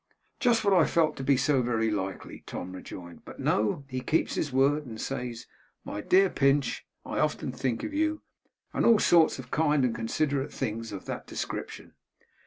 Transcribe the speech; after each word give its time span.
'Just 0.39 0.65
what 0.65 0.73
I 0.73 0.85
felt 0.85 1.15
to 1.17 1.23
be 1.23 1.37
so 1.37 1.61
very 1.61 1.91
likely,' 1.91 2.41
Tom 2.47 2.73
rejoined; 2.73 3.23
'but 3.23 3.39
no, 3.39 3.85
he 3.87 3.99
keeps 4.01 4.33
his 4.33 4.51
word, 4.51 4.83
and 4.87 4.99
says, 4.99 5.45
"My 5.85 6.01
dear 6.01 6.27
Pinch, 6.27 6.87
I 7.05 7.19
often 7.19 7.51
think 7.51 7.83
of 7.83 7.93
you," 7.93 8.23
and 8.73 8.83
all 8.83 8.97
sorts 8.97 9.37
of 9.37 9.51
kind 9.51 9.85
and 9.85 9.93
considerate 9.93 10.51
things 10.51 10.91
of 10.91 11.05
that 11.05 11.27
description. 11.27 11.93